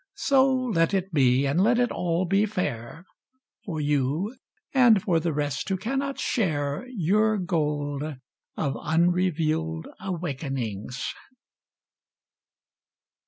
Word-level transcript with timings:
So 0.15 0.51
let 0.51 0.95
it 0.95 1.13
be; 1.13 1.45
and 1.45 1.61
let 1.61 1.77
it 1.77 1.91
all 1.91 2.25
be 2.25 2.47
fair— 2.47 3.05
For 3.65 3.79
you, 3.79 4.35
and 4.73 4.99
for 4.99 5.19
the 5.19 5.31
rest 5.31 5.69
who 5.69 5.77
cannot 5.77 6.17
share 6.19 6.87
Your 6.89 7.37
gold 7.37 8.15
of 8.57 8.77
unrevealed 8.81 9.85
awakenings. 9.99 11.13